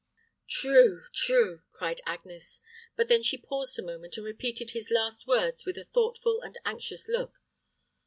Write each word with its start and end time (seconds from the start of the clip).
"True, 0.49 1.03
true," 1.13 1.61
cried 1.73 2.01
Agnes; 2.07 2.59
but 2.95 3.07
then 3.07 3.21
she 3.21 3.37
paused 3.37 3.77
a 3.77 3.83
moment, 3.83 4.17
and 4.17 4.25
repeated 4.25 4.71
his 4.71 4.89
last 4.89 5.27
words 5.27 5.63
with 5.63 5.77
a 5.77 5.85
thoughtful 5.93 6.41
and 6.41 6.57
anxious 6.65 7.07
look. 7.07 7.35